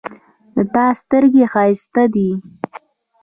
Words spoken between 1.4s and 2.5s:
ښایسته دي